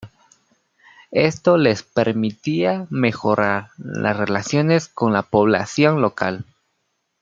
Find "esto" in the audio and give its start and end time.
1.11-1.57